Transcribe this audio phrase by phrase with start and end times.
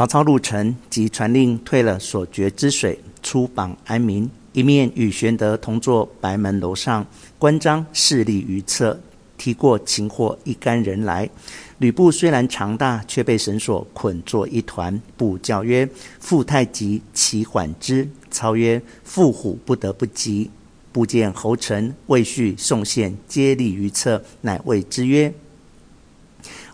[0.00, 4.26] 曹操入城，即传令退了所决之水，出榜安民。
[4.54, 7.06] 一面与玄德同坐白门楼上，
[7.38, 8.98] 关张势力于侧，
[9.36, 11.28] 提过擒获一干人来。
[11.76, 14.98] 吕布虽然长大，却被绳索捆作一团。
[15.18, 15.86] 布叫曰
[16.18, 20.50] ：“父太急，其缓之。”操曰：“父虎不得不急。”
[20.92, 25.30] 布见侯成、魏续、宋宪皆立于侧，乃谓之曰：“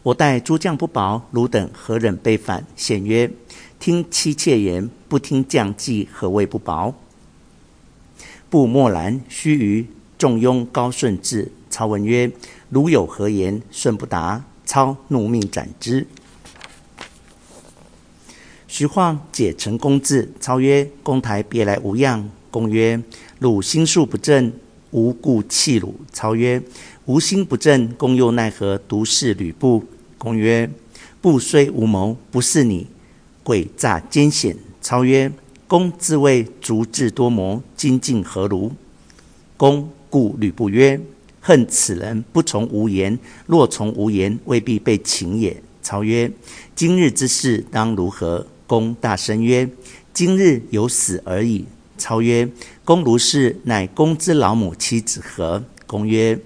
[0.06, 3.28] 我待诸将不薄，汝等何忍背反？”显曰
[3.80, 6.94] ：“听妻妾言，不听将计，何谓不薄？”
[8.48, 9.20] 布默然。
[9.28, 11.50] 须臾，仲雍、高顺至。
[11.68, 12.30] 操问曰
[12.70, 14.44] ：“汝有何言？”顺不答。
[14.64, 16.06] 操怒命斩之。
[18.68, 20.30] 徐晃解成公至。
[20.38, 23.02] 操曰：“公台别来无恙？”公曰
[23.40, 24.52] ：“汝心术不正，
[24.92, 26.62] 吾故弃汝。”操曰
[27.06, 29.82] ：“吾心不正，公又奈何独视吕布？”
[30.26, 30.68] 公曰
[31.22, 32.88] ：“布虽无谋，不是你
[33.44, 35.30] 诡诈奸险。”操曰。
[35.68, 38.72] 公自谓足智多谋，精进何如？
[39.56, 41.00] 公故吕布曰
[41.40, 46.28] ：“恨此人不从无言，若从无言，未必被擒也。”操曰
[46.74, 49.68] ：“今日之事当如何？”公大声曰
[50.12, 51.64] ：“今日有死而已。”
[51.96, 52.48] 操曰
[52.84, 56.36] ：“公如是，乃公之老母妻子何？”公曰：“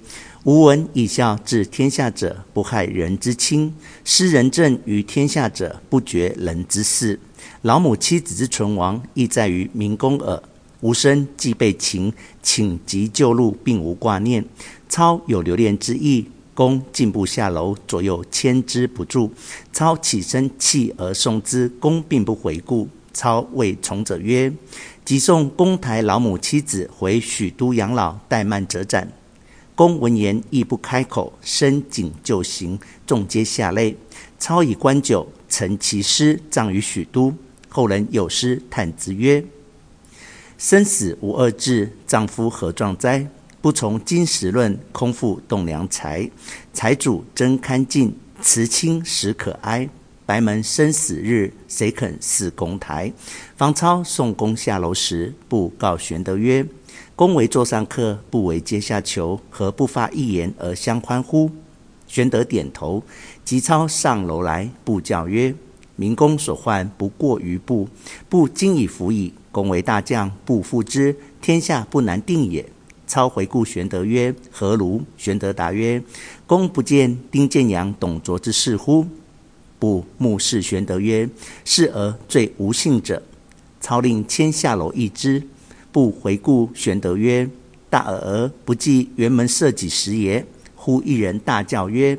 [0.44, 3.70] 吾闻以孝治天下者，不害人之亲；
[4.04, 7.20] 施仁政于天下者，不绝人之事。”
[7.60, 10.42] 老母妻子之存亡，亦在于明公耳。
[10.80, 12.10] 吾生既被擒，
[12.42, 14.42] 请急就路，并无挂念。
[14.88, 19.30] 操有留恋之意，公进步下楼，左右牵之不住。
[19.74, 22.88] 操起身弃而送之，公并不回顾。
[23.12, 24.50] 操谓从者曰
[25.04, 29.12] ：“即送公台老母妻子回许都养老，怠慢者斩。”
[29.80, 33.96] 公闻言，亦不开口，深谨就行，众皆下泪。
[34.38, 37.34] 操以棺柩陈其尸，葬于许都。
[37.70, 39.42] 后人有诗叹之曰
[40.58, 43.26] ：“生死无二志，丈夫何壮哉？
[43.62, 46.30] 不从金石论，空负栋梁材。
[46.74, 49.88] 财主真堪敬，辞亲实可哀。
[50.30, 53.12] 白门生死日，谁肯似公台？”
[53.58, 56.64] 方操送公下楼时，布告玄德曰
[57.16, 61.50] ：“公为座上客，不为阶下囚，何不发一言而相欢乎？”
[62.06, 63.02] 玄德点头。
[63.44, 65.52] 即操上楼来，布教曰：
[65.96, 67.88] 明公所患不过于布，
[68.28, 69.34] 布今已服矣。
[69.50, 72.64] 公为大将，不负之，天下不难定也。
[73.04, 76.00] 操回顾玄德曰：“何如？”玄德答曰
[76.46, 79.04] ：“公不见丁建阳、董卓之事乎？”
[79.80, 81.28] 不目视玄德曰
[81.64, 83.20] ：“是而最无信者。”
[83.80, 85.42] 操令牵下楼一之。
[85.90, 87.50] 不回顾玄德曰
[87.90, 90.46] ：“大耳儿不计辕门射戟时也。”
[90.76, 92.18] 忽一人大叫曰：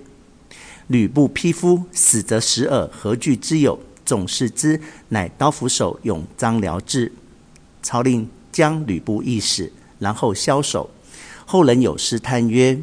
[0.88, 3.79] 吕布匹夫，死则十耳，何惧之有？
[4.03, 7.13] 众视之，乃刀斧手勇张辽至。
[7.81, 10.89] 操令将吕布縊死，然后枭首。
[11.45, 12.79] 后人有诗叹曰：“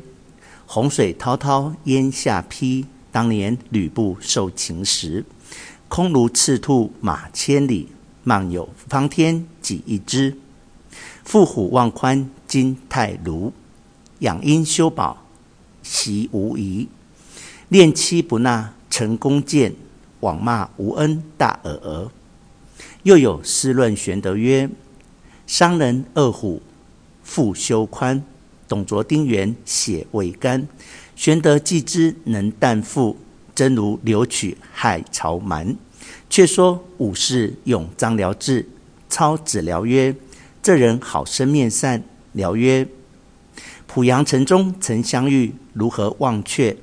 [0.66, 2.86] 洪水滔滔烟下邳，
[3.18, 5.24] 当年吕布受擒时。
[5.88, 7.88] 空如赤兔马千里，
[8.22, 10.38] 漫有方天戟一支。
[11.24, 13.52] 负虎望宽金太卢，
[14.20, 15.26] 养阴修保
[15.82, 16.86] 习无遗。”
[17.68, 19.74] 恋妻不纳成公见，
[20.20, 22.08] 枉骂无恩大耳儿。
[23.02, 24.70] 又有诗论玄德曰
[25.44, 26.62] ：“商人恶虎
[27.24, 28.22] 复修宽，
[28.68, 30.68] 董卓丁原血未干。
[31.18, 33.16] 玄德既知能担负，
[33.52, 35.74] 真如留取害曹蛮。”
[36.30, 38.64] 却说武士勇张辽至，
[39.08, 40.14] 操指辽曰
[40.62, 42.86] ：“这人好生面善。”辽曰
[43.88, 46.76] ：“濮阳城中曾相遇，如何忘却？”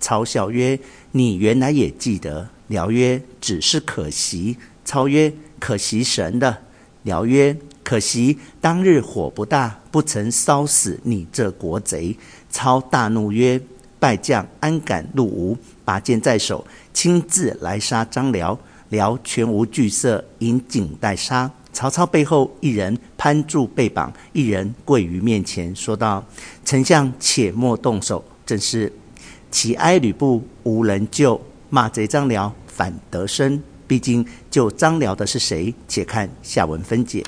[0.00, 0.80] 操笑曰
[1.12, 5.30] ：“你原来也记得。”辽曰：“只是可惜。”操曰
[5.60, 6.56] ：“可惜神的。”
[7.04, 12.16] 辽曰：“可惜当日火不大，不曾烧死你这国贼。”
[12.48, 13.60] 操大怒曰
[14.04, 18.58] ：“败将安敢入吴？”拔剑在手，亲自来杀张辽。
[18.90, 21.50] 辽全无惧色，引颈待杀。
[21.72, 26.22] 曹操背后一人攀住被绑，一人跪于面前，说道
[26.66, 28.92] ：“丞相且莫动手，正是。”
[29.50, 31.40] 岂哀吕布无人救，
[31.70, 33.60] 骂贼张辽反得生。
[33.86, 35.74] 毕竟救张辽的是谁？
[35.88, 37.24] 且看下文分解。